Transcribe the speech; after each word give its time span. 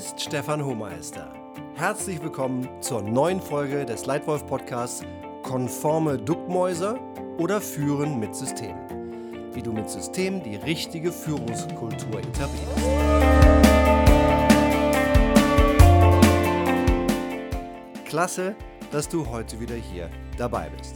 ist 0.00 0.18
Stefan 0.18 0.64
Hohmeister. 0.64 1.30
Herzlich 1.74 2.22
willkommen 2.22 2.66
zur 2.80 3.02
neuen 3.02 3.38
Folge 3.38 3.84
des 3.84 4.06
Leitwolf 4.06 4.46
Podcasts 4.46 5.04
Konforme 5.42 6.16
Duckmäuser 6.16 6.98
oder 7.36 7.60
Führen 7.60 8.18
mit 8.18 8.34
System. 8.34 8.74
Wie 9.52 9.60
du 9.60 9.74
mit 9.74 9.90
System 9.90 10.42
die 10.42 10.56
richtige 10.56 11.12
Führungskultur 11.12 12.18
etablierst. 12.18 12.78
Klasse, 18.06 18.56
dass 18.92 19.06
du 19.06 19.26
heute 19.26 19.60
wieder 19.60 19.74
hier 19.74 20.08
dabei 20.38 20.70
bist. 20.78 20.94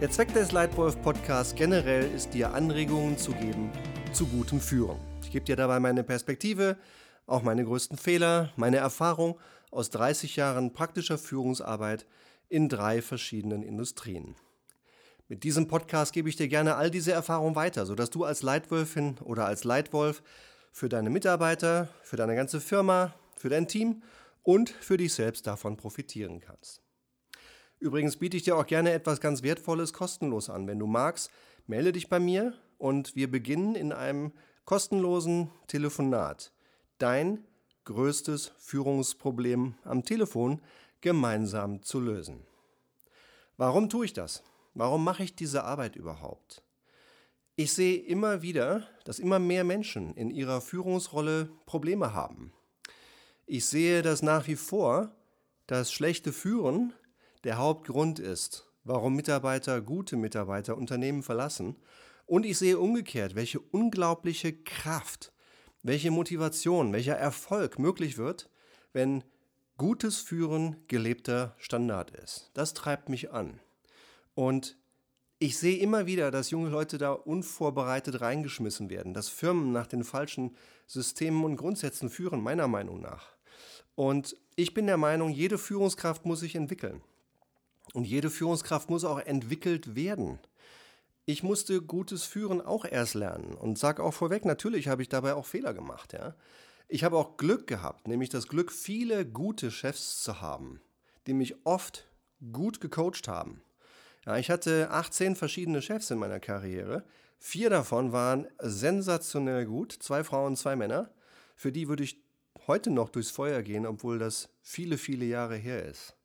Der 0.00 0.10
Zweck 0.10 0.34
des 0.34 0.50
Leitwolf 0.50 1.00
Podcasts 1.02 1.54
generell 1.54 2.10
ist 2.12 2.34
dir 2.34 2.52
Anregungen 2.52 3.16
zu 3.16 3.30
geben 3.30 3.70
zu 4.12 4.26
gutem 4.26 4.58
Führen. 4.58 4.98
Ich 5.22 5.30
gebe 5.30 5.44
dir 5.44 5.54
dabei 5.54 5.78
meine 5.78 6.02
Perspektive, 6.02 6.76
auch 7.32 7.42
meine 7.42 7.64
größten 7.64 7.96
Fehler, 7.96 8.52
meine 8.56 8.76
Erfahrung 8.76 9.38
aus 9.70 9.88
30 9.88 10.36
Jahren 10.36 10.74
praktischer 10.74 11.16
Führungsarbeit 11.16 12.06
in 12.50 12.68
drei 12.68 13.00
verschiedenen 13.00 13.62
Industrien. 13.62 14.36
Mit 15.28 15.42
diesem 15.42 15.66
Podcast 15.66 16.12
gebe 16.12 16.28
ich 16.28 16.36
dir 16.36 16.48
gerne 16.48 16.76
all 16.76 16.90
diese 16.90 17.12
Erfahrungen 17.12 17.56
weiter, 17.56 17.86
sodass 17.86 18.10
du 18.10 18.24
als 18.24 18.42
Leitwölfin 18.42 19.16
oder 19.24 19.46
als 19.46 19.64
Leitwolf 19.64 20.22
für 20.72 20.90
deine 20.90 21.08
Mitarbeiter, 21.08 21.88
für 22.02 22.16
deine 22.16 22.36
ganze 22.36 22.60
Firma, 22.60 23.14
für 23.34 23.48
dein 23.48 23.66
Team 23.66 24.02
und 24.42 24.68
für 24.68 24.98
dich 24.98 25.14
selbst 25.14 25.46
davon 25.46 25.78
profitieren 25.78 26.40
kannst. 26.40 26.82
Übrigens 27.78 28.18
biete 28.18 28.36
ich 28.36 28.42
dir 28.42 28.58
auch 28.58 28.66
gerne 28.66 28.92
etwas 28.92 29.22
ganz 29.22 29.42
Wertvolles 29.42 29.94
kostenlos 29.94 30.50
an. 30.50 30.66
Wenn 30.66 30.78
du 30.78 30.86
magst, 30.86 31.30
melde 31.66 31.92
dich 31.92 32.10
bei 32.10 32.20
mir 32.20 32.52
und 32.76 33.16
wir 33.16 33.30
beginnen 33.30 33.74
in 33.74 33.90
einem 33.90 34.32
kostenlosen 34.66 35.50
Telefonat 35.66 36.52
dein 37.02 37.44
größtes 37.84 38.52
Führungsproblem 38.58 39.74
am 39.82 40.04
Telefon 40.04 40.60
gemeinsam 41.00 41.82
zu 41.82 41.98
lösen. 41.98 42.46
Warum 43.56 43.88
tue 43.88 44.04
ich 44.04 44.12
das? 44.12 44.44
Warum 44.74 45.02
mache 45.02 45.24
ich 45.24 45.34
diese 45.34 45.64
Arbeit 45.64 45.96
überhaupt? 45.96 46.62
Ich 47.56 47.72
sehe 47.72 47.96
immer 47.96 48.40
wieder, 48.40 48.86
dass 49.04 49.18
immer 49.18 49.40
mehr 49.40 49.64
Menschen 49.64 50.14
in 50.14 50.30
ihrer 50.30 50.60
Führungsrolle 50.60 51.50
Probleme 51.66 52.14
haben. 52.14 52.52
Ich 53.46 53.66
sehe, 53.66 54.02
dass 54.02 54.22
nach 54.22 54.46
wie 54.46 54.56
vor 54.56 55.10
das 55.66 55.92
schlechte 55.92 56.32
Führen 56.32 56.92
der 57.42 57.58
Hauptgrund 57.58 58.20
ist, 58.20 58.70
warum 58.84 59.16
Mitarbeiter, 59.16 59.82
gute 59.82 60.16
Mitarbeiter 60.16 60.76
Unternehmen 60.76 61.24
verlassen. 61.24 61.76
Und 62.26 62.46
ich 62.46 62.58
sehe 62.58 62.78
umgekehrt, 62.78 63.34
welche 63.34 63.58
unglaubliche 63.58 64.52
Kraft 64.52 65.32
welche 65.82 66.10
Motivation, 66.10 66.92
welcher 66.92 67.16
Erfolg 67.16 67.78
möglich 67.78 68.18
wird, 68.18 68.48
wenn 68.92 69.24
gutes 69.76 70.18
Führen 70.18 70.76
gelebter 70.86 71.54
Standard 71.58 72.10
ist. 72.10 72.50
Das 72.54 72.74
treibt 72.74 73.08
mich 73.08 73.32
an. 73.32 73.60
Und 74.34 74.76
ich 75.38 75.58
sehe 75.58 75.78
immer 75.78 76.06
wieder, 76.06 76.30
dass 76.30 76.50
junge 76.50 76.68
Leute 76.68 76.98
da 76.98 77.10
unvorbereitet 77.12 78.20
reingeschmissen 78.20 78.90
werden, 78.90 79.12
dass 79.12 79.28
Firmen 79.28 79.72
nach 79.72 79.88
den 79.88 80.04
falschen 80.04 80.56
Systemen 80.86 81.44
und 81.44 81.56
Grundsätzen 81.56 82.10
führen, 82.10 82.40
meiner 82.40 82.68
Meinung 82.68 83.00
nach. 83.00 83.34
Und 83.96 84.36
ich 84.54 84.72
bin 84.72 84.86
der 84.86 84.98
Meinung, 84.98 85.30
jede 85.30 85.58
Führungskraft 85.58 86.24
muss 86.24 86.40
sich 86.40 86.54
entwickeln. 86.54 87.02
Und 87.92 88.04
jede 88.04 88.30
Führungskraft 88.30 88.88
muss 88.88 89.04
auch 89.04 89.18
entwickelt 89.18 89.96
werden 89.96 90.38
ich 91.24 91.42
musste 91.42 91.80
gutes 91.80 92.24
Führen 92.24 92.60
auch 92.60 92.84
erst 92.84 93.14
lernen 93.14 93.54
und 93.54 93.78
sage 93.78 94.02
auch 94.02 94.14
vorweg, 94.14 94.44
natürlich 94.44 94.88
habe 94.88 95.02
ich 95.02 95.08
dabei 95.08 95.34
auch 95.34 95.46
Fehler 95.46 95.72
gemacht. 95.72 96.12
Ja? 96.12 96.34
Ich 96.88 97.04
habe 97.04 97.16
auch 97.16 97.36
Glück 97.36 97.66
gehabt, 97.66 98.08
nämlich 98.08 98.28
das 98.28 98.48
Glück, 98.48 98.72
viele 98.72 99.24
gute 99.24 99.70
Chefs 99.70 100.22
zu 100.22 100.40
haben, 100.40 100.80
die 101.26 101.34
mich 101.34 101.54
oft 101.64 102.08
gut 102.52 102.80
gecoacht 102.80 103.28
haben. 103.28 103.62
Ja, 104.26 104.36
ich 104.36 104.50
hatte 104.50 104.90
18 104.90 105.36
verschiedene 105.36 105.82
Chefs 105.82 106.10
in 106.10 106.18
meiner 106.18 106.38
Karriere. 106.38 107.04
Vier 107.38 107.70
davon 107.70 108.12
waren 108.12 108.46
sensationell 108.60 109.66
gut, 109.66 109.92
zwei 109.92 110.22
Frauen, 110.22 110.56
zwei 110.56 110.76
Männer. 110.76 111.10
Für 111.56 111.72
die 111.72 111.88
würde 111.88 112.04
ich 112.04 112.22
heute 112.66 112.90
noch 112.90 113.08
durchs 113.08 113.30
Feuer 113.30 113.62
gehen, 113.62 113.86
obwohl 113.86 114.18
das 114.18 114.48
viele, 114.60 114.96
viele 114.96 115.24
Jahre 115.24 115.56
her 115.56 115.84
ist. 115.84 116.16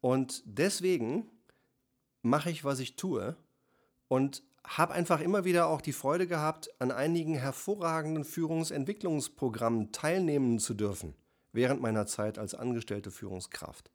Und 0.00 0.42
deswegen 0.46 1.30
mache 2.22 2.50
ich, 2.50 2.64
was 2.64 2.80
ich 2.80 2.96
tue, 2.96 3.36
und 4.10 4.42
habe 4.64 4.92
einfach 4.92 5.20
immer 5.20 5.44
wieder 5.44 5.68
auch 5.68 5.80
die 5.80 5.92
Freude 5.92 6.26
gehabt, 6.26 6.68
an 6.80 6.90
einigen 6.90 7.34
hervorragenden 7.34 8.24
Führungsentwicklungsprogrammen 8.24 9.92
teilnehmen 9.92 10.58
zu 10.58 10.74
dürfen, 10.74 11.14
während 11.52 11.80
meiner 11.80 12.06
Zeit 12.06 12.36
als 12.36 12.56
angestellte 12.56 13.12
Führungskraft. 13.12 13.92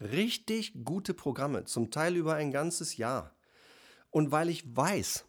Richtig 0.00 0.82
gute 0.82 1.12
Programme, 1.12 1.66
zum 1.66 1.90
Teil 1.90 2.16
über 2.16 2.34
ein 2.36 2.52
ganzes 2.52 2.96
Jahr. 2.96 3.36
Und 4.08 4.32
weil 4.32 4.48
ich 4.48 4.64
weiß, 4.74 5.26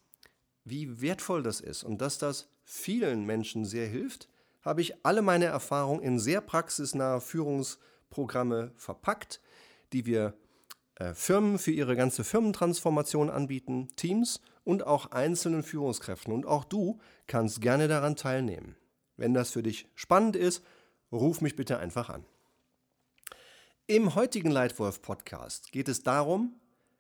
wie 0.64 1.02
wertvoll 1.02 1.44
das 1.44 1.60
ist 1.60 1.84
und 1.84 2.00
dass 2.00 2.18
das 2.18 2.48
vielen 2.64 3.26
Menschen 3.26 3.66
sehr 3.66 3.88
hilft, 3.88 4.30
habe 4.62 4.80
ich 4.80 5.06
alle 5.06 5.22
meine 5.22 5.46
Erfahrungen 5.46 6.02
in 6.02 6.20
sehr 6.20 6.40
praxisnahe 6.40 7.20
Führungsprogramme 7.20 8.72
verpackt, 8.78 9.42
die 9.92 10.06
wir 10.06 10.36
Firmen 11.14 11.58
für 11.58 11.72
ihre 11.72 11.96
ganze 11.96 12.24
Firmentransformation 12.24 13.30
anbieten, 13.30 13.88
Teams 13.96 14.42
und 14.64 14.86
auch 14.86 15.12
einzelnen 15.12 15.64
Führungskräften. 15.64 16.34
Und 16.34 16.46
auch 16.46 16.64
du 16.64 17.00
kannst 17.28 17.62
gerne 17.62 17.88
daran 17.88 18.16
teilnehmen. 18.16 18.76
Wenn 19.18 19.34
das 19.34 19.52
für 19.52 19.64
dich 19.64 19.88
spannend 19.96 20.36
ist, 20.36 20.64
ruf 21.12 21.42
mich 21.42 21.56
bitte 21.56 21.80
einfach 21.80 22.10
an. 22.10 22.26
Im 23.88 24.16
heutigen 24.16 24.52
Leitwolf-Podcast 24.52 25.72
geht 25.72 25.90
es 25.90 26.04
darum, 26.04 26.56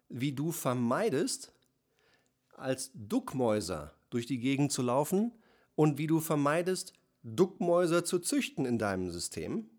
wie 0.09 0.33
du 0.33 0.51
vermeidest, 0.51 1.53
als 2.55 2.91
Duckmäuser 2.93 3.93
durch 4.09 4.25
die 4.25 4.39
Gegend 4.39 4.71
zu 4.71 4.81
laufen 4.81 5.31
und 5.75 5.97
wie 5.97 6.07
du 6.07 6.19
vermeidest, 6.19 6.93
Duckmäuser 7.23 8.03
zu 8.03 8.19
züchten 8.19 8.65
in 8.65 8.77
deinem 8.77 9.09
System 9.09 9.69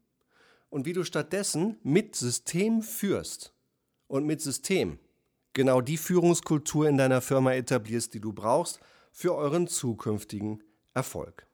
und 0.71 0.87
wie 0.87 0.93
du 0.93 1.05
stattdessen 1.05 1.77
mit 1.83 2.17
System 2.17 2.83
führst 2.83 3.53
und 4.13 4.27
mit 4.27 4.43
System 4.43 4.99
genau 5.55 5.81
die 5.81 5.97
Führungskultur 5.97 6.87
in 6.87 6.99
deiner 6.99 7.23
Firma 7.23 7.55
etablierst, 7.55 8.13
die 8.13 8.21
du 8.21 8.35
brauchst 8.35 8.79
für 9.11 9.35
euren 9.35 9.69
zukünftigen 9.69 10.63
Erfolg. 10.93 11.47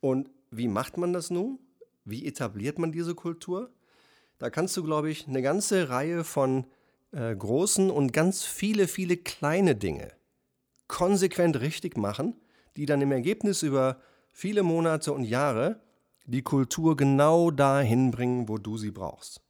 Und 0.00 0.30
wie 0.50 0.66
macht 0.66 0.96
man 0.96 1.12
das 1.12 1.28
nun? 1.28 1.58
Wie 2.06 2.24
etabliert 2.24 2.78
man 2.78 2.90
diese 2.90 3.14
Kultur? 3.14 3.70
Da 4.38 4.48
kannst 4.48 4.78
du, 4.78 4.82
glaube 4.82 5.10
ich, 5.10 5.28
eine 5.28 5.42
ganze 5.42 5.90
Reihe 5.90 6.24
von 6.24 6.64
äh, 7.12 7.36
großen 7.36 7.90
und 7.90 8.14
ganz 8.14 8.44
viele, 8.44 8.88
viele 8.88 9.18
kleine 9.18 9.76
Dinge 9.76 10.12
konsequent 10.86 11.60
richtig 11.60 11.98
machen, 11.98 12.40
die 12.78 12.86
dann 12.86 13.02
im 13.02 13.12
Ergebnis 13.12 13.62
über 13.62 14.00
viele 14.32 14.62
Monate 14.62 15.12
und 15.12 15.24
Jahre 15.24 15.82
die 16.24 16.40
Kultur 16.40 16.96
genau 16.96 17.50
dahin 17.50 18.10
bringen, 18.10 18.48
wo 18.48 18.56
du 18.56 18.78
sie 18.78 18.90
brauchst. 18.90 19.42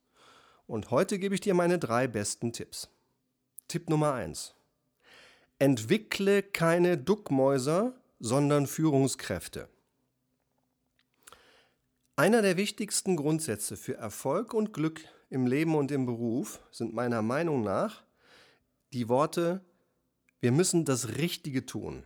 Und 0.69 0.91
heute 0.91 1.19
gebe 1.19 1.35
ich 1.35 1.41
dir 1.41 1.55
meine 1.55 1.79
drei 1.79 2.07
besten 2.07 2.53
Tipps. 2.53 2.91
Tipp 3.69 3.89
Nummer 3.89 4.13
1. 4.13 4.55
Entwickle 5.59 6.43
keine 6.43 6.99
Duckmäuser, 6.99 7.95
sondern 8.21 8.67
Führungskräfte. 8.67 9.71
Einer 12.17 12.43
der 12.43 12.59
wichtigsten 12.59 13.17
Grundsätze 13.17 13.79
für 13.79 13.97
Erfolg 13.97 14.53
und 14.53 14.75
Glück 14.75 15.01
im 15.31 15.47
Leben 15.47 15.75
und 15.75 15.91
im 15.91 16.05
Beruf 16.05 16.61
sind 16.71 16.93
meiner 16.93 17.23
Meinung 17.23 17.63
nach 17.63 18.05
die 18.93 19.09
Worte, 19.09 19.63
wir 20.41 20.53
müssen 20.53 20.85
das 20.85 21.17
Richtige 21.17 21.65
tun. 21.65 22.05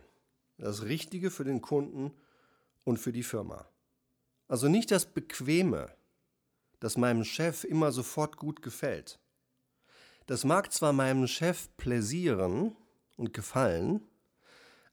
Das 0.57 0.83
Richtige 0.83 1.31
für 1.31 1.43
den 1.43 1.61
Kunden 1.61 2.13
und 2.85 2.97
für 2.97 3.11
die 3.11 3.23
Firma. 3.23 3.67
Also 4.47 4.69
nicht 4.69 4.89
das 4.91 5.05
Bequeme, 5.05 5.89
das 6.83 6.97
meinem 6.97 7.23
Chef 7.23 7.63
immer 7.63 7.93
sofort 7.93 8.35
gut 8.35 8.61
gefällt. 8.61 9.17
Das 10.25 10.43
mag 10.43 10.73
zwar 10.73 10.91
meinem 10.91 11.27
Chef 11.27 11.69
pläsieren 11.77 12.75
und 13.15 13.33
gefallen, 13.33 14.01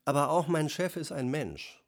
aber 0.04 0.30
auch 0.30 0.46
mein 0.46 0.68
Chef 0.68 0.94
ist 0.94 1.10
ein 1.10 1.28
Mensch. 1.28 1.82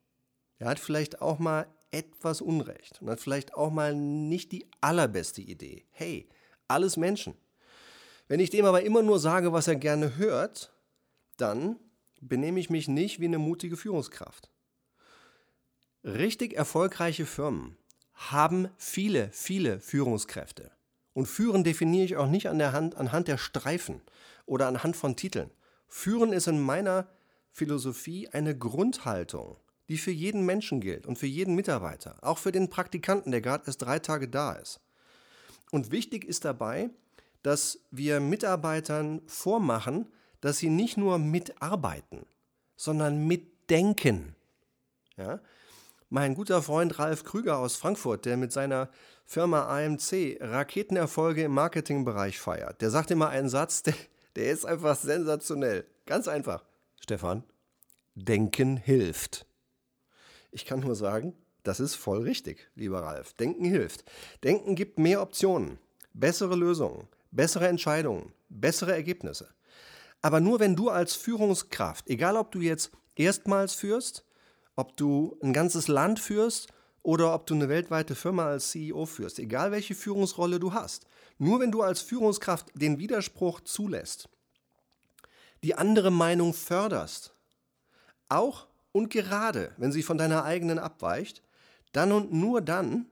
Er 0.59 0.69
hat 0.69 0.81
vielleicht 0.81 1.23
auch 1.23 1.39
mal 1.39 1.69
etwas 1.93 2.41
Unrecht 2.41 3.01
und 3.01 3.11
hat 3.11 3.21
vielleicht 3.21 3.55
auch 3.55 3.71
mal 3.71 3.95
nicht 3.95 4.51
die 4.51 4.67
allerbeste 4.81 5.41
Idee. 5.41 5.87
Hey, 5.93 6.29
alles 6.67 6.97
Menschen. 6.97 7.35
Wenn 8.27 8.41
ich 8.41 8.51
dem 8.51 8.65
aber 8.65 8.83
immer 8.83 9.03
nur 9.03 9.21
sage, 9.21 9.53
was 9.53 9.69
er 9.69 9.77
gerne 9.77 10.17
hört, 10.17 10.73
dann 11.37 11.79
benehme 12.21 12.59
ich 12.59 12.71
mich 12.71 12.89
nicht 12.89 13.21
wie 13.21 13.27
eine 13.27 13.39
mutige 13.39 13.77
Führungskraft. 13.77 14.51
Richtig 16.03 16.55
erfolgreiche 16.55 17.25
Firmen 17.25 17.77
haben 18.31 18.69
viele, 18.77 19.31
viele 19.33 19.81
Führungskräfte. 19.81 20.71
Und 21.15 21.27
führen 21.27 21.65
definiere 21.65 22.05
ich 22.05 22.17
auch 22.17 22.29
nicht 22.29 22.49
an 22.49 22.59
der 22.59 22.73
Hand, 22.73 22.97
anhand 22.97 23.29
der 23.29 23.39
Streifen 23.39 24.01
oder 24.47 24.67
anhand 24.67 24.97
von 24.97 25.17
Titeln. 25.17 25.51
Führen 25.89 26.33
ist 26.33 26.47
in 26.47 26.61
meiner 26.61 27.09
Philosophie 27.51 28.29
eine 28.29 28.57
Grundhaltung, 28.57 29.59
die 29.89 29.99
für 29.99 30.11
jeden 30.11 30.47
Menschen 30.47 30.81
gilt 30.81 31.07
und 31.07 31.19
für 31.19 31.27
jeden 31.27 31.55
Mitarbeiter, 31.55 32.17
auch 32.23 32.39
für 32.39 32.53
den 32.53 32.71
Praktikanten, 32.71 33.31
der 33.31 33.43
gerade 33.43 33.65
erst 33.67 33.83
drei 33.83 33.99
Tage 33.99 34.29
da 34.29 34.53
ist. 34.53 34.81
Und 35.71 35.91
wichtig 35.91 36.25
ist 36.25 36.45
dabei, 36.45 36.91
dass 37.43 37.81
wir 37.91 38.21
Mitarbeitern 38.21 39.21
vormachen, 39.27 40.11
dass 40.41 40.59
sie 40.59 40.71
nicht 40.71 40.97
nur 40.97 41.19
mitarbeiten, 41.19 42.25
sondern 42.77 43.27
mitdenken. 43.27 44.35
Ja? 45.17 45.41
Mein 46.15 46.35
guter 46.35 46.61
Freund 46.61 46.99
Ralf 46.99 47.25
Krüger 47.25 47.57
aus 47.57 47.77
Frankfurt, 47.77 48.27
der 48.27 48.37
mit 48.37 48.53
seiner 48.53 48.91
Firma 49.25 49.63
AMC 49.63 50.37
Raketenerfolge 50.43 51.45
im 51.45 51.53
Marketingbereich 51.53 52.39
feiert, 52.39 52.83
der 52.83 52.91
sagt 52.91 53.11
immer 53.11 53.31
einen 53.31 53.49
Satz, 53.49 53.83
der, 53.83 53.95
der 54.37 54.53
ist 54.53 54.67
einfach 54.67 54.95
sensationell. 54.95 55.87
Ganz 56.05 56.29
einfach. 56.29 56.67
Stefan, 57.01 57.45
Denken 58.15 58.77
hilft. 58.77 59.47
Ich 60.51 60.67
kann 60.67 60.81
nur 60.81 60.97
sagen, 60.97 61.33
das 61.63 61.81
ist 61.81 61.95
voll 61.95 62.21
richtig, 62.21 62.69
lieber 62.75 63.01
Ralf. 63.01 63.33
Denken 63.33 63.65
hilft. 63.65 64.05
Denken 64.45 64.75
gibt 64.75 64.99
mehr 64.99 65.23
Optionen, 65.23 65.79
bessere 66.13 66.57
Lösungen, 66.57 67.09
bessere 67.31 67.69
Entscheidungen, 67.69 68.35
bessere 68.51 68.93
Ergebnisse. 68.93 69.49
Aber 70.21 70.41
nur 70.41 70.61
wenn 70.61 70.77
du 70.77 70.91
als 70.91 71.15
Führungskraft, 71.15 72.11
egal 72.11 72.37
ob 72.37 72.53
du 72.53 72.61
jetzt 72.61 72.91
erstmals 73.17 73.73
führst, 73.73 74.27
ob 74.77 74.97
du 74.97 75.39
ein 75.43 75.53
ganzes 75.53 75.89
Land 75.89 76.21
führst 76.21 76.69
oder 77.03 77.35
ob 77.35 77.47
du 77.47 77.55
eine 77.55 77.69
weltweite 77.69 78.15
Firma 78.15 78.47
als 78.47 78.71
CEO 78.71 79.07
führst, 79.07 79.39
egal 79.39 79.73
welche 79.73 79.95
Führungsrolle 79.95 80.61
du 80.61 80.73
hast, 80.73 81.07
nur 81.39 81.61
wenn 81.61 81.73
du 81.73 81.83
als 81.83 82.01
Führungskraft 82.01 82.69
den 82.75 82.99
Widerspruch 82.99 83.61
zulässt, 83.61 84.29
die 85.63 85.75
andere 85.75 86.11
Meinung 86.11 86.55
förderst, 86.55 87.35
auch 88.29 88.67
und 88.93 89.11
gerade 89.11 89.73
wenn 89.77 89.93
sie 89.93 90.03
von 90.03 90.19
deiner 90.19 90.45
eigenen 90.45 90.79
abweicht, 90.79 91.43
dann 91.93 92.13
und 92.13 92.33
nur 92.33 92.61
dann 92.61 93.07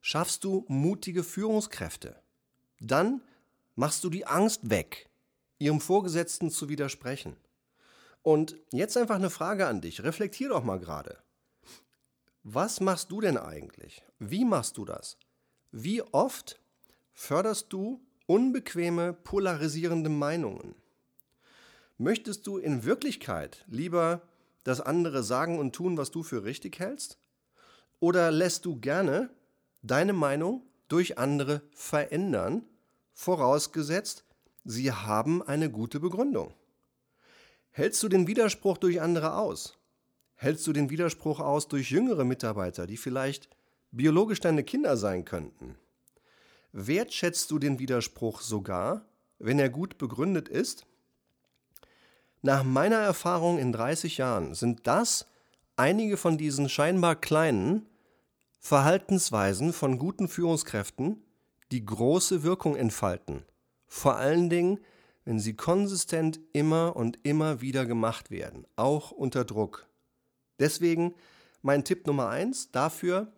schaffst 0.00 0.44
du 0.44 0.64
mutige 0.68 1.24
Führungskräfte. 1.24 2.16
Dann 2.80 3.20
machst 3.74 4.04
du 4.04 4.10
die 4.10 4.26
Angst 4.26 4.70
weg, 4.70 5.10
ihrem 5.58 5.80
Vorgesetzten 5.80 6.50
zu 6.50 6.68
widersprechen. 6.68 7.36
Und 8.28 8.56
jetzt 8.72 8.98
einfach 8.98 9.14
eine 9.14 9.30
Frage 9.30 9.66
an 9.66 9.80
dich. 9.80 10.02
Reflektier 10.02 10.50
doch 10.50 10.62
mal 10.62 10.78
gerade. 10.78 11.16
Was 12.42 12.78
machst 12.78 13.10
du 13.10 13.22
denn 13.22 13.38
eigentlich? 13.38 14.04
Wie 14.18 14.44
machst 14.44 14.76
du 14.76 14.84
das? 14.84 15.16
Wie 15.70 16.02
oft 16.02 16.60
förderst 17.14 17.72
du 17.72 18.06
unbequeme, 18.26 19.14
polarisierende 19.14 20.10
Meinungen? 20.10 20.74
Möchtest 21.96 22.46
du 22.46 22.58
in 22.58 22.84
Wirklichkeit 22.84 23.64
lieber, 23.66 24.20
dass 24.62 24.82
andere 24.82 25.22
sagen 25.22 25.58
und 25.58 25.74
tun, 25.74 25.96
was 25.96 26.10
du 26.10 26.22
für 26.22 26.44
richtig 26.44 26.80
hältst? 26.80 27.16
Oder 27.98 28.30
lässt 28.30 28.66
du 28.66 28.78
gerne 28.78 29.30
deine 29.80 30.12
Meinung 30.12 30.66
durch 30.88 31.16
andere 31.16 31.62
verändern, 31.72 32.66
vorausgesetzt, 33.14 34.26
sie 34.64 34.92
haben 34.92 35.42
eine 35.42 35.70
gute 35.70 35.98
Begründung? 35.98 36.52
Hältst 37.78 38.02
du 38.02 38.08
den 38.08 38.26
Widerspruch 38.26 38.76
durch 38.76 39.00
andere 39.00 39.36
aus? 39.36 39.78
Hältst 40.34 40.66
du 40.66 40.72
den 40.72 40.90
Widerspruch 40.90 41.38
aus 41.38 41.68
durch 41.68 41.92
jüngere 41.92 42.24
Mitarbeiter, 42.24 42.88
die 42.88 42.96
vielleicht 42.96 43.48
biologisch 43.92 44.40
deine 44.40 44.64
Kinder 44.64 44.96
sein 44.96 45.24
könnten? 45.24 45.76
Wertschätzt 46.72 47.52
du 47.52 47.60
den 47.60 47.78
Widerspruch 47.78 48.40
sogar, 48.40 49.04
wenn 49.38 49.60
er 49.60 49.68
gut 49.68 49.96
begründet 49.96 50.48
ist? 50.48 50.86
Nach 52.42 52.64
meiner 52.64 52.96
Erfahrung 52.96 53.60
in 53.60 53.70
30 53.70 54.18
Jahren 54.18 54.56
sind 54.56 54.88
das 54.88 55.28
einige 55.76 56.16
von 56.16 56.36
diesen 56.36 56.68
scheinbar 56.68 57.14
kleinen 57.14 57.86
Verhaltensweisen 58.58 59.72
von 59.72 60.00
guten 60.00 60.26
Führungskräften, 60.26 61.22
die 61.70 61.86
große 61.86 62.42
Wirkung 62.42 62.74
entfalten. 62.74 63.44
Vor 63.86 64.16
allen 64.16 64.50
Dingen, 64.50 64.80
wenn 65.28 65.38
sie 65.38 65.52
konsistent 65.52 66.40
immer 66.54 66.96
und 66.96 67.18
immer 67.22 67.60
wieder 67.60 67.84
gemacht 67.84 68.30
werden, 68.30 68.66
auch 68.76 69.10
unter 69.10 69.44
Druck. 69.44 69.86
Deswegen 70.58 71.14
mein 71.60 71.84
Tipp 71.84 72.06
Nummer 72.06 72.30
eins 72.30 72.70
dafür, 72.70 73.30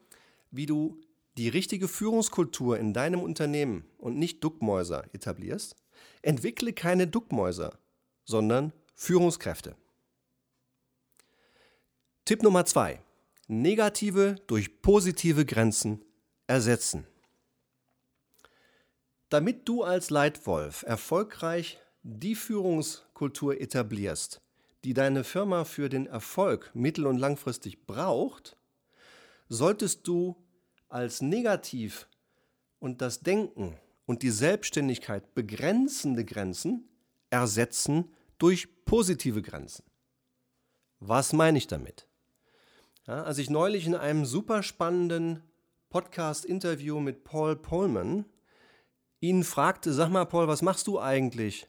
wie 0.53 0.67
du 0.67 1.01
die 1.37 1.49
richtige 1.49 1.89
Führungskultur 1.89 2.79
in 2.79 2.93
deinem 2.93 3.21
Unternehmen 3.21 3.85
und 3.99 4.17
nicht 4.17 4.45
Duckmäuser 4.45 5.13
etablierst. 5.13 5.75
Entwickle 6.23 6.73
keine 6.73 7.09
Duckmäuser, 7.09 7.77
sondern 8.25 8.73
Führungskräfte. 8.95 9.75
Tipp 12.25 12.45
Nummer 12.45 12.67
zwei: 12.67 13.01
Negative 13.49 14.37
durch 14.47 14.81
positive 14.81 15.45
Grenzen 15.45 16.05
ersetzen. 16.47 17.05
Damit 19.31 19.69
du 19.69 19.85
als 19.85 20.11
Leitwolf 20.11 20.83
erfolgreich 20.83 21.79
die 22.03 22.35
Führungskultur 22.35 23.61
etablierst, 23.61 24.43
die 24.83 24.93
deine 24.93 25.23
Firma 25.23 25.65
für 25.65 25.89
den 25.89 26.07
Erfolg 26.07 26.73
mittel- 26.75 27.07
und 27.07 27.17
langfristig 27.17 27.87
braucht, 27.87 28.57
solltest 29.49 30.09
du 30.09 30.35
als 30.89 31.23
negativ 31.23 32.09
und 32.81 33.01
das 33.03 33.21
Denken 33.21 33.77
und 34.05 34.25
die 34.25 34.31
Selbstständigkeit 34.31 35.33
begrenzende 35.33 36.25
Grenzen 36.25 36.89
ersetzen 37.31 38.13
durch 38.39 38.85
positive 38.85 39.43
Grenzen. 39.43 39.85
Was 40.99 41.33
meine 41.33 41.59
ich 41.59 41.69
damit? 41.69 42.09
Ja, 43.07 43.23
als 43.23 43.39
ich 43.39 43.49
neulich 43.49 43.87
in 43.87 43.95
einem 43.95 44.25
super 44.25 44.65
spannenden 44.65 45.45
Podcast-Interview 45.89 46.99
mit 46.99 47.23
Paul 47.23 47.55
Polman 47.55 48.25
ihn 49.21 49.45
fragte, 49.45 49.93
sag 49.93 50.09
mal 50.11 50.25
Paul, 50.25 50.49
was 50.49 50.63
machst 50.63 50.87
du 50.87 51.01
eigentlich, 51.01 51.69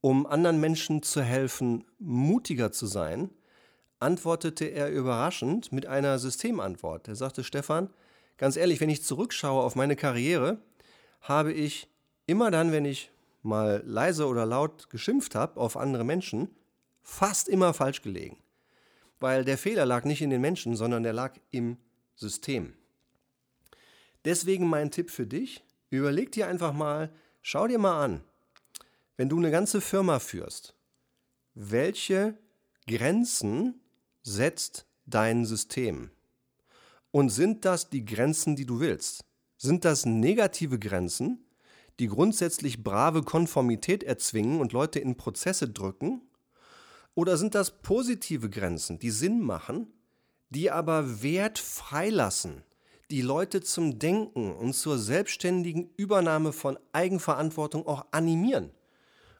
um 0.00 0.26
anderen 0.26 0.60
Menschen 0.60 1.02
zu 1.02 1.22
helfen, 1.22 1.84
mutiger 1.98 2.72
zu 2.72 2.86
sein, 2.86 3.30
antwortete 3.98 4.66
er 4.66 4.90
überraschend 4.90 5.72
mit 5.72 5.86
einer 5.86 6.18
Systemantwort. 6.18 7.08
Er 7.08 7.16
sagte, 7.16 7.42
Stefan, 7.42 7.90
ganz 8.36 8.56
ehrlich, 8.56 8.80
wenn 8.80 8.90
ich 8.90 9.02
zurückschaue 9.02 9.62
auf 9.62 9.74
meine 9.74 9.96
Karriere, 9.96 10.58
habe 11.22 11.52
ich 11.52 11.88
immer 12.26 12.50
dann, 12.50 12.72
wenn 12.72 12.84
ich 12.84 13.10
mal 13.42 13.82
leise 13.86 14.26
oder 14.26 14.44
laut 14.44 14.90
geschimpft 14.90 15.34
habe 15.34 15.58
auf 15.58 15.76
andere 15.76 16.04
Menschen, 16.04 16.48
fast 17.02 17.48
immer 17.48 17.72
falsch 17.72 18.02
gelegen. 18.02 18.38
Weil 19.18 19.44
der 19.44 19.56
Fehler 19.56 19.86
lag 19.86 20.04
nicht 20.04 20.20
in 20.20 20.30
den 20.30 20.40
Menschen, 20.40 20.76
sondern 20.76 21.02
der 21.02 21.12
lag 21.12 21.34
im 21.50 21.78
System. 22.14 22.74
Deswegen 24.24 24.68
mein 24.68 24.90
Tipp 24.90 25.10
für 25.10 25.26
dich, 25.26 25.64
überleg 25.90 26.32
dir 26.32 26.48
einfach 26.48 26.72
mal, 26.72 27.12
schau 27.42 27.66
dir 27.66 27.78
mal 27.78 28.04
an, 28.04 28.24
wenn 29.16 29.28
du 29.28 29.38
eine 29.38 29.50
ganze 29.50 29.80
Firma 29.80 30.18
führst, 30.18 30.74
welche 31.54 32.36
Grenzen 32.86 33.80
setzt 34.22 34.86
dein 35.06 35.44
System? 35.44 36.10
Und 37.10 37.30
sind 37.30 37.64
das 37.64 37.88
die 37.88 38.04
Grenzen, 38.04 38.56
die 38.56 38.66
du 38.66 38.80
willst? 38.80 39.24
Sind 39.56 39.84
das 39.84 40.04
negative 40.04 40.78
Grenzen, 40.78 41.46
die 41.98 42.08
grundsätzlich 42.08 42.82
brave 42.84 43.22
Konformität 43.22 44.02
erzwingen 44.02 44.60
und 44.60 44.72
Leute 44.72 44.98
in 44.98 45.16
Prozesse 45.16 45.68
drücken? 45.68 46.20
Oder 47.14 47.38
sind 47.38 47.54
das 47.54 47.80
positive 47.80 48.50
Grenzen, 48.50 48.98
die 48.98 49.10
Sinn 49.10 49.40
machen, 49.40 49.86
die 50.50 50.70
aber 50.70 51.22
Wert 51.22 51.58
freilassen, 51.58 52.62
die 53.10 53.22
Leute 53.22 53.60
zum 53.60 53.98
Denken 53.98 54.52
und 54.52 54.74
zur 54.74 54.98
selbstständigen 54.98 55.90
Übernahme 55.96 56.52
von 56.52 56.78
Eigenverantwortung 56.92 57.86
auch 57.86 58.06
animieren? 58.10 58.70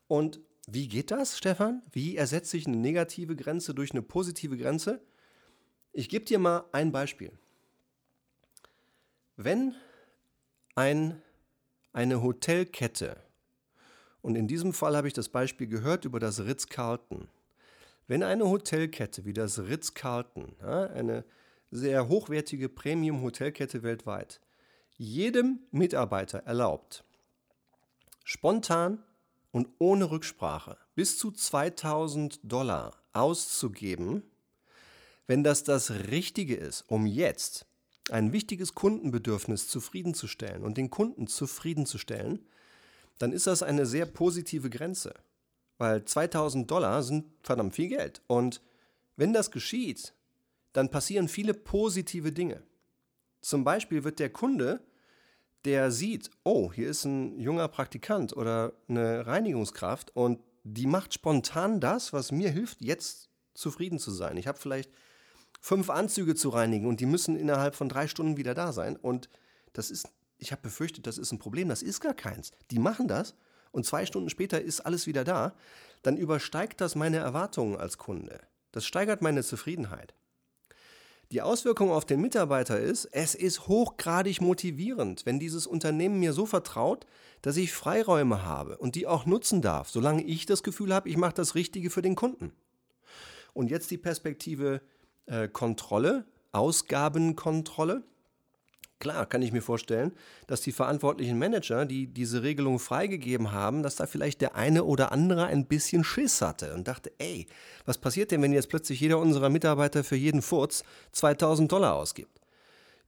Und 0.09 0.41
wie 0.69 0.89
geht 0.89 1.11
das, 1.11 1.39
Stefan? 1.39 1.83
Wie 1.93 2.17
ersetze 2.17 2.57
ich 2.57 2.67
eine 2.67 2.77
negative 2.77 3.37
Grenze 3.37 3.75
durch 3.75 3.93
eine 3.93 4.03
positive 4.03 4.57
Grenze? 4.57 5.01
Ich 5.93 6.09
gebe 6.09 6.25
dir 6.25 6.39
mal 6.39 6.65
ein 6.73 6.93
Beispiel. 6.93 7.33
Wenn 9.37 9.75
ein, 10.75 11.23
eine 11.93 12.23
Hotelkette, 12.23 13.17
und 14.23 14.35
in 14.35 14.49
diesem 14.49 14.73
Fall 14.73 14.97
habe 14.97 15.07
ich 15.07 15.15
das 15.15 15.29
Beispiel 15.29 15.69
gehört 15.69 16.05
über 16.05 16.19
das 16.19 16.41
Ritz-Carlton, 16.41 17.29
wenn 18.09 18.23
eine 18.23 18.49
Hotelkette 18.49 19.25
wie 19.25 19.33
das 19.33 19.59
Ritz-Carlton, 19.59 20.61
eine 20.61 21.25
sehr 21.71 22.09
hochwertige 22.09 22.69
Premium-Hotelkette 22.69 23.83
weltweit, 23.83 24.41
jedem 24.97 25.61
Mitarbeiter 25.71 26.39
erlaubt, 26.41 27.05
spontan 28.25 29.03
und 29.51 29.69
ohne 29.79 30.11
Rücksprache 30.11 30.79
bis 30.95 31.19
zu 31.19 31.31
2000 31.31 32.41
Dollar 32.43 32.95
auszugeben, 33.13 34.23
wenn 35.27 35.43
das 35.43 35.65
das 35.65 35.91
Richtige 35.91 36.57
ist, 36.57 36.85
um 36.89 37.07
jetzt 37.07 37.67
ein 38.11 38.33
wichtiges 38.33 38.75
Kundenbedürfnis 38.75 39.69
zufriedenzustellen 39.69 40.63
und 40.63 40.77
den 40.77 40.91
Kunden 40.91 41.27
zufriedenzustellen, 41.27 42.47
dann 43.19 43.33
ist 43.33 43.47
das 43.47 43.63
eine 43.63 43.87
sehr 43.87 44.07
positive 44.07 44.71
Grenze. 44.71 45.15
Weil 45.79 46.05
2000 46.05 46.71
Dollar 46.71 47.03
sind 47.03 47.25
verdammt 47.43 47.75
viel 47.75 47.89
Geld. 47.89 48.23
Und 48.27 48.63
wenn 49.17 49.33
das 49.33 49.51
geschieht, 49.51 50.15
dann 50.77 50.91
passieren 50.91 51.29
viele 51.29 51.55
positive 51.55 52.33
Dinge. 52.33 52.63
Zum 53.41 53.65
Beispiel 53.65 54.05
wird 54.05 54.19
der 54.19 54.29
Kunde, 54.31 54.81
der 55.65 55.91
sieht, 55.91 56.31
oh, 56.45 56.71
hier 56.71 56.89
ist 56.89 57.05
ein 57.07 57.41
junger 57.41 57.67
Praktikant 57.69 58.37
oder 58.37 58.75
eine 58.87 59.27
Reinigungskraft 59.27 60.15
und 60.15 60.41
die 60.65 60.87
macht 60.87 61.15
spontan 61.15 61.81
das, 61.81 62.13
was 62.13 62.31
mir 62.31 62.51
hilft, 62.51 62.83
jetzt 62.83 63.31
zufrieden 63.55 63.99
zu 63.99 64.11
sein. 64.11 64.37
Ich 64.37 64.47
habe 64.47 64.59
vielleicht 64.59 64.91
fünf 65.61 65.89
Anzüge 65.89 66.35
zu 66.35 66.51
reinigen 66.51 66.87
und 66.87 67.01
die 67.01 67.07
müssen 67.07 67.37
innerhalb 67.37 67.75
von 67.75 67.89
drei 67.89 68.07
Stunden 68.07 68.37
wieder 68.37 68.53
da 68.53 68.73
sein. 68.73 68.97
Und 68.97 69.31
das 69.73 69.91
ist, 69.91 70.09
ich 70.37 70.53
habe 70.53 70.63
befürchtet, 70.63 71.07
das 71.07 71.17
ist 71.17 71.33
ein 71.33 71.39
Problem. 71.39 71.69
Das 71.69 71.83
ist 71.83 72.01
gar 72.01 72.15
keins. 72.15 72.51
Die 72.71 72.79
machen 72.79 73.09
das 73.09 73.35
und 73.73 73.87
zwei 73.87 74.05
Stunden 74.05 74.29
später 74.29 74.61
ist 74.61 74.81
alles 74.81 75.07
wieder 75.07 75.25
da. 75.25 75.55
Dann 76.03 76.19
übersteigt 76.19 76.83
das 76.83 76.97
meine 76.97 77.17
Erwartungen 77.17 77.77
als 77.77 77.97
Kunde. 77.97 78.41
Das 78.73 78.85
steigert 78.85 79.23
meine 79.23 79.43
Zufriedenheit. 79.43 80.15
Die 81.33 81.43
Auswirkung 81.43 81.91
auf 81.91 82.05
den 82.05 82.21
Mitarbeiter 82.21 82.79
ist, 82.79 83.07
es 83.07 83.35
ist 83.35 83.67
hochgradig 83.67 84.41
motivierend, 84.41 85.27
wenn 85.27 85.41
dieses 85.41 85.67
Unternehmen 85.67 86.21
mir 86.21 86.33
so 86.33 86.47
vertraut, 86.47 87.05
dass 87.43 87.57
ich 87.57 87.73
Freiräume 87.73 88.45
habe 88.45 88.79
und 88.79 88.95
die 88.95 89.09
auch 89.09 89.27
nutzen 89.27 89.61
darf, 89.61 89.89
solange 89.91 90.23
ich 90.23 90.47
das 90.47 90.63
Gefühl 90.63 90.95
habe, 90.95 91.09
ich 91.09 91.17
mache 91.17 91.35
das 91.35 91.57
Richtige 91.57 91.91
für 91.91 92.03
den 92.03 92.15
Kunden. 92.15 92.53
Und 93.55 93.71
jetzt 93.71 93.91
die 93.91 93.99
Perspektive 93.99 94.81
äh, 95.27 95.49
Kontrolle, 95.49 96.27
Ausgabenkontrolle. 96.53 98.05
Klar, 99.07 99.25
kann 99.27 99.41
ich 99.41 99.53
mir 99.53 99.63
vorstellen, 99.63 100.11
dass 100.49 100.63
die 100.63 100.73
verantwortlichen 100.73 101.39
Manager, 101.39 101.87
die 101.87 102.09
diese 102.09 102.43
Regelung 102.43 102.81
freigegeben 102.81 103.53
haben, 103.53 103.85
dass 103.85 103.95
da 103.95 104.07
vielleicht 104.07 104.41
der 104.41 104.57
eine 104.57 104.83
oder 104.83 105.13
andere 105.13 105.47
ein 105.47 105.67
bisschen 105.67 106.03
Schiss 106.03 106.43
hatte 106.43 106.75
und 106.75 106.89
dachte, 106.89 107.13
ey, 107.19 107.47
was 107.85 107.99
passiert 107.99 108.33
denn, 108.33 108.43
wenn 108.43 108.53
jetzt 108.53 108.69
plötzlich 108.69 108.99
jeder 108.99 109.21
unserer 109.21 109.49
Mitarbeiter 109.49 110.03
für 110.03 110.17
jeden 110.17 110.43
Furz 110.43 110.83
2000 111.13 111.71
Dollar 111.71 111.95
ausgibt? 111.95 112.41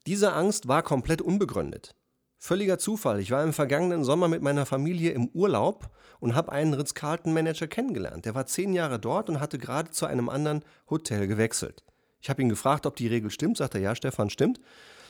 Diese 0.07 0.35
Angst 0.35 0.69
war 0.69 0.85
komplett 0.85 1.21
unbegründet. 1.21 1.97
Völliger 2.37 2.79
Zufall. 2.79 3.19
Ich 3.19 3.33
war 3.33 3.43
im 3.43 3.53
vergangenen 3.53 4.05
Sommer 4.05 4.29
mit 4.29 4.41
meiner 4.41 4.67
Familie 4.67 5.11
im 5.11 5.27
Urlaub 5.31 5.91
und 6.21 6.37
habe 6.37 6.53
einen 6.53 6.75
Ritz-Carlton-Manager 6.75 7.67
kennengelernt. 7.67 8.25
Der 8.25 8.37
war 8.37 8.47
zehn 8.47 8.73
Jahre 8.73 9.01
dort 9.01 9.29
und 9.29 9.41
hatte 9.41 9.59
gerade 9.59 9.91
zu 9.91 10.07
einem 10.07 10.29
anderen 10.29 10.65
Hotel 10.89 11.27
gewechselt. 11.27 11.83
Ich 12.21 12.31
habe 12.31 12.41
ihn 12.41 12.49
gefragt, 12.49 12.87
ob 12.87 12.95
die 12.95 13.09
Regel 13.09 13.33
stimmt. 13.33 13.57
Sagt 13.57 13.75
er, 13.75 13.81
ja, 13.81 13.97
Stefan, 13.97 14.31
stimmt. 14.31 14.61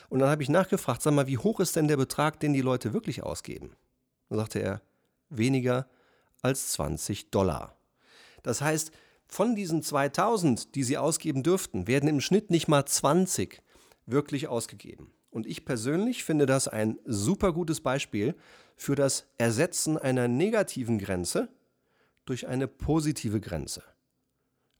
Und 0.09 0.19
dann 0.19 0.29
habe 0.29 0.43
ich 0.43 0.49
nachgefragt, 0.49 1.01
sag 1.01 1.13
mal, 1.13 1.27
wie 1.27 1.37
hoch 1.37 1.59
ist 1.59 1.75
denn 1.75 1.87
der 1.87 1.97
Betrag, 1.97 2.39
den 2.39 2.53
die 2.53 2.61
Leute 2.61 2.93
wirklich 2.93 3.23
ausgeben? 3.23 3.75
Dann 4.29 4.39
sagte 4.39 4.59
er, 4.59 4.81
weniger 5.29 5.87
als 6.41 6.71
20 6.73 7.29
Dollar. 7.29 7.77
Das 8.43 8.61
heißt, 8.61 8.91
von 9.27 9.55
diesen 9.55 9.83
2000, 9.83 10.73
die 10.75 10.83
sie 10.83 10.97
ausgeben 10.97 11.43
dürften, 11.43 11.87
werden 11.87 12.09
im 12.09 12.21
Schnitt 12.21 12.49
nicht 12.49 12.67
mal 12.67 12.85
20 12.85 13.61
wirklich 14.07 14.47
ausgegeben. 14.47 15.13
Und 15.29 15.45
ich 15.45 15.65
persönlich 15.65 16.23
finde 16.23 16.47
das 16.47 16.67
ein 16.67 16.97
super 17.05 17.53
gutes 17.53 17.81
Beispiel 17.81 18.35
für 18.75 18.95
das 18.95 19.27
Ersetzen 19.37 19.97
einer 19.97 20.27
negativen 20.27 20.97
Grenze 20.97 21.49
durch 22.25 22.47
eine 22.47 22.67
positive 22.67 23.39
Grenze. 23.39 23.83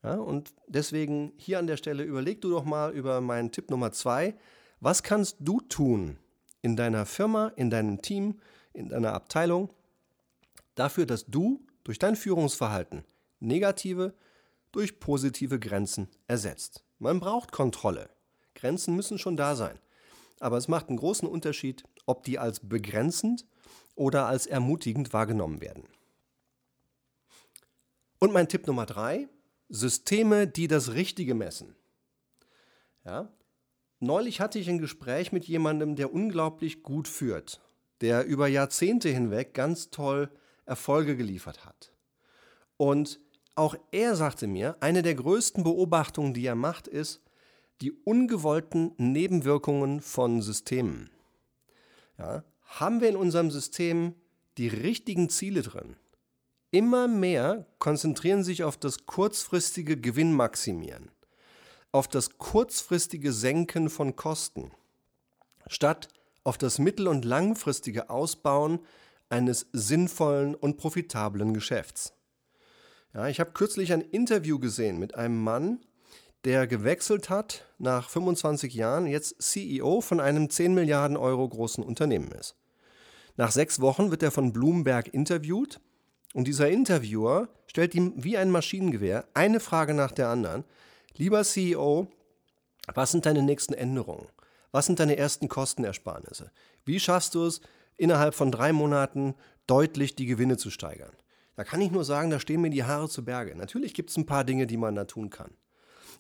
Ja, 0.04 0.16
und 0.16 0.54
deswegen 0.68 1.34
hier 1.38 1.60
an 1.60 1.68
der 1.68 1.78
Stelle 1.78 2.04
überleg 2.04 2.42
du 2.42 2.50
doch 2.50 2.64
mal 2.64 2.92
über 2.94 3.22
meinen 3.22 3.52
Tipp 3.52 3.70
Nummer 3.70 3.92
zwei, 3.92 4.36
was 4.80 5.04
kannst 5.04 5.38
du 5.40 5.62
tun 5.62 6.18
in 6.62 6.76
deiner 6.76 7.06
Firma, 7.06 7.50
in 7.56 7.70
deinem 7.70 8.02
Team, 8.02 8.40
in 8.74 8.90
deiner 8.90 9.14
Abteilung 9.14 9.70
dafür, 10.76 11.06
dass 11.06 11.26
du 11.26 11.66
durch 11.84 12.00
dein 12.00 12.16
Führungsverhalten 12.16 13.04
negative 13.40 14.14
durch 14.72 15.00
positive 15.00 15.60
Grenzen 15.60 16.08
ersetzt? 16.28 16.84
Man 17.00 17.20
braucht 17.20 17.52
Kontrolle. 17.52 18.10
Grenzen 18.56 18.96
müssen 18.96 19.18
schon 19.18 19.38
da 19.38 19.56
sein. 19.56 19.80
Aber 20.40 20.58
es 20.58 20.68
macht 20.68 20.90
einen 20.90 20.98
großen 20.98 21.28
Unterschied, 21.28 21.84
ob 22.06 22.24
die 22.24 22.40
als 22.40 22.62
begrenzend 22.62 23.46
oder 23.96 24.28
als 24.28 24.48
ermutigend 24.48 25.12
wahrgenommen 25.12 25.62
werden. 25.62 25.84
Und 28.20 28.34
mein 28.34 28.48
Tipp 28.48 28.68
Nummer 28.68 28.86
drei, 28.86 29.28
Systeme, 29.70 30.48
die 30.48 30.68
das 30.68 30.94
Richtige 30.94 31.36
messen. 31.36 31.76
Ja, 33.06 33.32
Neulich 34.00 34.40
hatte 34.40 34.60
ich 34.60 34.70
ein 34.70 34.78
Gespräch 34.78 35.34
mit 35.34 35.46
jemandem, 35.46 35.96
der 35.96 36.14
unglaublich 36.14 36.84
gut 36.84 37.08
führt, 37.08 37.60
der 38.00 38.26
über 38.26 38.48
Jahrzehnte 38.48 39.10
hinweg 39.10 39.54
ganz 39.54 39.90
toll 39.90 40.32
Erfolge 40.66 41.18
geliefert 41.18 41.66
hat. 41.66 41.92
Und 42.78 43.20
auch 43.56 43.76
er 43.92 44.16
sagte 44.16 44.48
mir, 44.48 44.78
eine 44.80 45.02
der 45.02 45.16
größten 45.16 45.66
Beobachtungen, 45.66 46.34
die 46.34 46.46
er 46.46 46.56
macht, 46.56 46.88
ist 46.88 47.22
die 47.82 47.92
ungewollten 47.92 48.94
Nebenwirkungen 48.98 50.00
von 50.00 50.42
Systemen. 50.42 51.10
Ja, 52.18 52.44
haben 52.64 53.02
wir 53.02 53.10
in 53.10 53.16
unserem 53.18 53.52
System 53.52 54.16
die 54.58 54.70
richtigen 54.70 55.28
Ziele 55.30 55.62
drin? 55.62 55.98
Immer 56.72 57.10
mehr 57.10 57.66
konzentrieren 57.80 58.44
sich 58.44 58.64
auf 58.64 58.78
das 58.78 59.06
kurzfristige 59.06 59.98
Gewinnmaximieren 59.98 61.12
auf 61.92 62.08
das 62.08 62.38
kurzfristige 62.38 63.34
Senken 63.34 63.90
von 63.90 64.16
Kosten, 64.16 64.72
statt 65.68 66.08
auf 66.44 66.58
das 66.58 66.80
mittel- 66.80 67.08
und 67.08 67.26
langfristige 67.26 68.10
Ausbauen 68.10 68.80
eines 69.30 69.68
sinnvollen 69.74 70.56
und 70.56 70.78
profitablen 70.78 71.54
Geschäfts. 71.54 72.14
Ja, 73.14 73.28
ich 73.28 73.40
habe 73.40 73.52
kürzlich 73.52 73.92
ein 73.92 74.02
Interview 74.02 74.60
gesehen 74.60 75.00
mit 75.00 75.16
einem 75.16 75.44
Mann, 75.44 75.80
der 76.46 76.68
gewechselt 76.68 77.30
hat 77.30 77.66
nach 77.80 78.10
25 78.10 78.74
Jahren, 78.74 79.08
jetzt 79.08 79.42
CEO 79.42 80.02
von 80.02 80.20
einem 80.20 80.50
10 80.50 80.74
Milliarden 80.74 81.18
Euro 81.18 81.48
großen 81.48 81.84
Unternehmen 81.84 82.32
ist. 82.32 82.56
Nach 83.36 83.52
sechs 83.52 83.80
Wochen 83.80 84.12
wird 84.12 84.24
er 84.24 84.32
von 84.32 84.54
Bloomberg 84.54 85.14
interviewt 85.14 85.80
und 86.34 86.48
dieser 86.48 86.70
Interviewer 86.70 87.50
stellt 87.68 87.96
ihm 87.96 88.14
wie 88.16 88.38
ein 88.38 88.52
Maschinengewehr 88.52 89.26
eine 89.34 89.60
Frage 89.60 89.94
nach 89.94 90.12
der 90.12 90.30
anderen, 90.30 90.64
Lieber 91.16 91.44
CEO, 91.44 92.08
was 92.94 93.12
sind 93.12 93.26
deine 93.26 93.44
nächsten 93.44 93.74
Änderungen? 93.74 94.28
Was 94.72 94.86
sind 94.86 95.00
deine 95.00 95.18
ersten 95.18 95.48
Kostenersparnisse? 95.48 96.52
Wie 96.86 97.00
schaffst 97.00 97.36
du 97.36 97.46
es, 97.46 97.62
innerhalb 97.98 98.34
von 98.34 98.52
drei 98.52 98.72
Monaten 98.72 99.36
deutlich 99.68 100.16
die 100.16 100.26
Gewinne 100.26 100.58
zu 100.58 100.70
steigern? 100.70 101.12
Da 101.56 101.64
kann 101.64 101.82
ich 101.82 101.92
nur 101.92 102.06
sagen, 102.06 102.30
da 102.30 102.40
stehen 102.40 102.62
mir 102.62 102.70
die 102.70 102.86
Haare 102.86 103.10
zu 103.10 103.26
Berge. 103.26 103.56
Natürlich 103.56 103.94
gibt 103.94 104.12
es 104.12 104.18
ein 104.18 104.26
paar 104.26 104.44
Dinge, 104.44 104.66
die 104.66 104.78
man 104.78 104.96
da 104.96 105.06
tun 105.06 105.30
kann. 105.30 105.52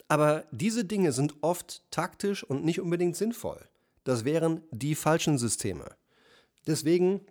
Aber 0.09 0.43
diese 0.51 0.83
Dinge 0.83 1.11
sind 1.11 1.35
oft 1.41 1.83
taktisch 1.91 2.43
und 2.43 2.65
nicht 2.65 2.81
unbedingt 2.81 3.15
sinnvoll. 3.15 3.69
Das 4.03 4.25
wären 4.25 4.63
die 4.71 4.95
falschen 4.95 5.37
Systeme. 5.37 5.85
Deswegen 6.67 7.21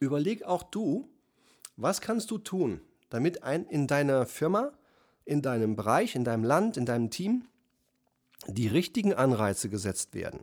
überleg 0.00 0.42
auch 0.42 0.64
du, 0.64 1.08
was 1.76 2.00
kannst 2.00 2.30
du 2.30 2.38
tun, 2.38 2.80
damit 3.10 3.42
ein, 3.42 3.66
in 3.66 3.86
deiner 3.86 4.26
Firma 4.26 4.72
in 5.24 5.42
deinem 5.42 5.76
Bereich, 5.76 6.14
in 6.14 6.24
deinem 6.24 6.44
Land, 6.44 6.76
in 6.76 6.86
deinem 6.86 7.10
Team 7.10 7.46
die 8.46 8.68
richtigen 8.68 9.14
Anreize 9.14 9.68
gesetzt 9.68 10.14
werden, 10.14 10.40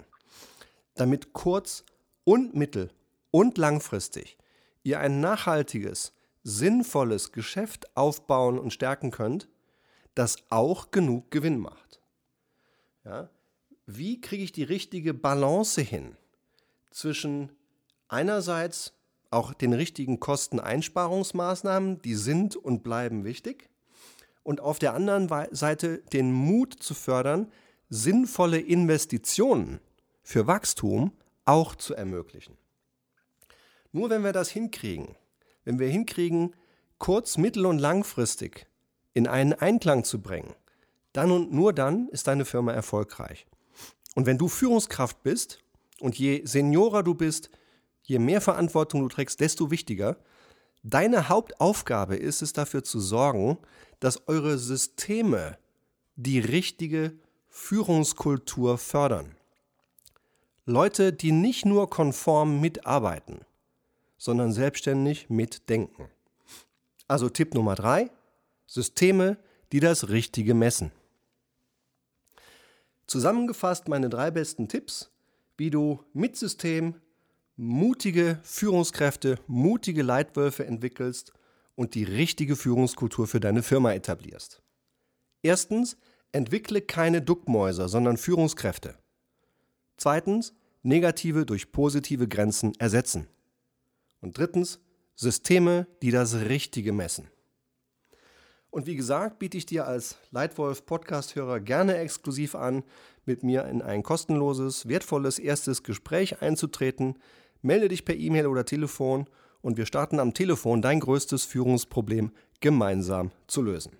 damit 0.95 1.33
kurz- 1.33 1.83
und 2.23 2.55
mittel- 2.55 2.91
und 3.31 3.57
langfristig 3.57 4.37
ihr 4.83 4.99
ein 4.99 5.19
nachhaltiges, 5.19 6.13
sinnvolles 6.43 7.31
Geschäft 7.31 7.95
aufbauen 7.95 8.57
und 8.57 8.73
stärken 8.73 9.11
könnt, 9.11 9.47
das 10.15 10.37
auch 10.49 10.91
genug 10.91 11.31
Gewinn 11.31 11.59
macht. 11.59 12.01
Ja? 13.05 13.29
Wie 13.85 14.21
kriege 14.21 14.43
ich 14.43 14.51
die 14.51 14.63
richtige 14.63 15.13
Balance 15.13 15.81
hin 15.81 16.17
zwischen 16.89 17.51
einerseits 18.07 18.93
auch 19.29 19.53
den 19.53 19.73
richtigen 19.73 20.19
Kosteneinsparungsmaßnahmen, 20.19 22.01
die 22.01 22.15
sind 22.15 22.55
und 22.55 22.83
bleiben 22.83 23.23
wichtig, 23.23 23.69
und 24.43 24.61
auf 24.61 24.79
der 24.79 24.93
anderen 24.93 25.29
Seite 25.51 25.99
den 26.13 26.31
Mut 26.31 26.75
zu 26.81 26.93
fördern, 26.93 27.51
sinnvolle 27.89 28.59
Investitionen 28.59 29.79
für 30.23 30.47
Wachstum 30.47 31.11
auch 31.45 31.75
zu 31.75 31.93
ermöglichen. 31.93 32.57
Nur 33.91 34.09
wenn 34.09 34.23
wir 34.23 34.33
das 34.33 34.49
hinkriegen, 34.49 35.15
wenn 35.65 35.79
wir 35.79 35.89
hinkriegen, 35.89 36.55
kurz-, 36.97 37.37
mittel- 37.37 37.65
und 37.65 37.79
langfristig 37.79 38.67
in 39.13 39.27
einen 39.27 39.53
Einklang 39.53 40.03
zu 40.03 40.21
bringen, 40.21 40.53
dann 41.13 41.31
und 41.31 41.51
nur 41.51 41.73
dann 41.73 42.07
ist 42.09 42.27
deine 42.27 42.45
Firma 42.45 42.71
erfolgreich. 42.71 43.45
Und 44.15 44.25
wenn 44.25 44.37
du 44.37 44.47
Führungskraft 44.47 45.23
bist 45.23 45.59
und 45.99 46.17
je 46.17 46.45
seniorer 46.45 47.03
du 47.03 47.13
bist, 47.13 47.49
je 48.03 48.19
mehr 48.19 48.41
Verantwortung 48.41 49.01
du 49.01 49.09
trägst, 49.09 49.39
desto 49.39 49.71
wichtiger, 49.71 50.17
Deine 50.83 51.29
Hauptaufgabe 51.29 52.15
ist 52.15 52.41
es 52.41 52.53
dafür 52.53 52.83
zu 52.83 52.99
sorgen, 52.99 53.57
dass 53.99 54.27
eure 54.27 54.57
Systeme 54.57 55.57
die 56.15 56.39
richtige 56.39 57.13
Führungskultur 57.49 58.77
fördern. 58.77 59.35
Leute, 60.65 61.13
die 61.13 61.31
nicht 61.31 61.65
nur 61.65 61.89
konform 61.89 62.61
mitarbeiten, 62.61 63.41
sondern 64.17 64.53
selbstständig 64.53 65.29
mitdenken. 65.29 66.09
Also 67.07 67.29
Tipp 67.29 67.53
Nummer 67.53 67.75
drei, 67.75 68.09
Systeme, 68.65 69.37
die 69.71 69.79
das 69.79 70.09
Richtige 70.09 70.53
messen. 70.53 70.91
Zusammengefasst 73.05 73.87
meine 73.87 74.09
drei 74.09 74.31
besten 74.31 74.67
Tipps, 74.67 75.11
wie 75.57 75.69
du 75.69 76.03
mit 76.13 76.37
System 76.37 76.95
mutige 77.55 78.39
Führungskräfte, 78.43 79.39
mutige 79.47 80.03
Leitwölfe 80.03 80.65
entwickelst 80.65 81.33
und 81.75 81.95
die 81.95 82.03
richtige 82.03 82.55
Führungskultur 82.55 83.27
für 83.27 83.39
deine 83.39 83.63
Firma 83.63 83.93
etablierst. 83.93 84.61
Erstens, 85.43 85.97
entwickle 86.31 86.81
keine 86.81 87.21
Duckmäuser, 87.21 87.89
sondern 87.89 88.17
Führungskräfte. 88.17 88.95
Zweitens, 89.97 90.53
negative 90.83 91.45
durch 91.45 91.71
positive 91.71 92.27
Grenzen 92.27 92.73
ersetzen. 92.79 93.27
Und 94.21 94.37
drittens, 94.37 94.79
Systeme, 95.15 95.87
die 96.01 96.11
das 96.11 96.35
Richtige 96.35 96.93
messen. 96.93 97.27
Und 98.71 98.85
wie 98.87 98.95
gesagt, 98.95 99.39
biete 99.39 99.57
ich 99.57 99.65
dir 99.65 99.85
als 99.85 100.15
Leitwolf 100.31 100.85
Podcast-Hörer 100.85 101.59
gerne 101.59 101.97
exklusiv 101.97 102.55
an, 102.55 102.83
mit 103.25 103.43
mir 103.43 103.65
in 103.65 103.81
ein 103.81 104.01
kostenloses, 104.01 104.87
wertvolles 104.87 105.39
erstes 105.39 105.83
Gespräch 105.83 106.41
einzutreten. 106.41 107.19
Melde 107.61 107.87
dich 107.87 108.05
per 108.05 108.15
E-Mail 108.15 108.47
oder 108.47 108.65
Telefon 108.65 109.27
und 109.61 109.77
wir 109.77 109.85
starten 109.85 110.19
am 110.19 110.33
Telefon 110.33 110.81
dein 110.81 110.99
größtes 110.99 111.45
Führungsproblem 111.45 112.31
gemeinsam 112.59 113.31
zu 113.47 113.61
lösen. 113.61 113.93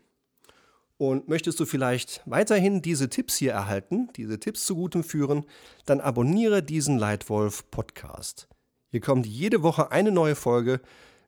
Und 0.98 1.28
möchtest 1.28 1.60
du 1.60 1.66
vielleicht 1.66 2.22
weiterhin 2.26 2.82
diese 2.82 3.10
Tipps 3.10 3.36
hier 3.36 3.54
erhalten, 3.54 4.10
diese 4.16 4.40
Tipps 4.40 4.66
zu 4.66 4.76
gutem 4.76 5.04
Führen, 5.04 5.46
dann 5.86 6.00
abonniere 6.00 6.62
diesen 6.62 7.00
Leitwolf 7.00 7.70
Podcast. 7.72 8.48
Hier 8.90 9.02
kommt 9.02 9.26
jede 9.26 9.64
Woche 9.64 9.92
eine 9.92 10.12
neue 10.12 10.36
Folge 10.36 10.80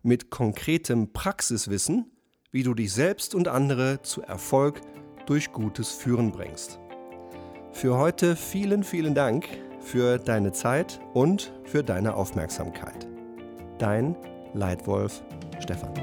mit 0.03 0.29
konkretem 0.29 1.11
Praxiswissen, 1.11 2.11
wie 2.51 2.61
du 2.61 2.75
dich 2.75 2.93
selbst 2.93 3.33
und 3.33 3.47
andere 3.47 4.01
zu 4.03 4.21
Erfolg 4.21 4.79
durch 5.25 5.51
gutes 5.51 5.89
Führen 5.89 6.31
bringst. 6.31 6.79
Für 7.71 7.97
heute 7.97 8.35
vielen, 8.35 8.83
vielen 8.83 9.15
Dank 9.15 9.47
für 9.83 10.17
deine 10.17 10.51
Zeit 10.51 10.99
und 11.13 11.53
für 11.65 11.83
deine 11.83 12.15
Aufmerksamkeit. 12.15 13.07
Dein 13.77 14.15
Leitwolf 14.53 15.23
Stefan. 15.59 15.93